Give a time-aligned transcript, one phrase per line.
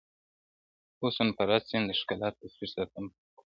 [0.99, 3.39] حسن پرست يم د ښکلا تصوير ساتم په زړه کي,